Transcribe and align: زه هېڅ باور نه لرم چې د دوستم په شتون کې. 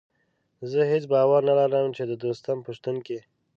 زه 0.71 0.81
هېڅ 0.91 1.03
باور 1.13 1.41
نه 1.49 1.53
لرم 1.73 1.89
چې 1.97 2.03
د 2.07 2.13
دوستم 2.23 2.57
په 2.65 2.71
شتون 2.77 2.95
کې. 3.05 3.19